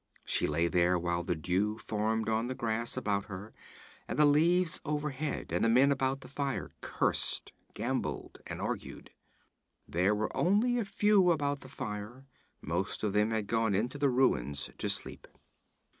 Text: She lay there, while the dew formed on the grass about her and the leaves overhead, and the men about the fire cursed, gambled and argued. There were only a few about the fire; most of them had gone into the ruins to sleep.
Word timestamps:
She 0.25 0.47
lay 0.47 0.67
there, 0.67 0.97
while 0.97 1.23
the 1.23 1.35
dew 1.35 1.77
formed 1.77 2.27
on 2.27 2.47
the 2.47 2.55
grass 2.55 2.97
about 2.97 3.25
her 3.25 3.53
and 4.07 4.17
the 4.17 4.25
leaves 4.25 4.81
overhead, 4.83 5.51
and 5.51 5.63
the 5.63 5.69
men 5.69 5.91
about 5.91 6.21
the 6.21 6.27
fire 6.27 6.71
cursed, 6.81 7.53
gambled 7.75 8.39
and 8.47 8.59
argued. 8.59 9.11
There 9.87 10.15
were 10.15 10.35
only 10.35 10.79
a 10.79 10.85
few 10.85 11.29
about 11.29 11.59
the 11.59 11.69
fire; 11.69 12.25
most 12.63 13.03
of 13.03 13.13
them 13.13 13.29
had 13.29 13.45
gone 13.45 13.75
into 13.75 13.99
the 13.99 14.09
ruins 14.09 14.71
to 14.79 14.89
sleep. 14.89 15.27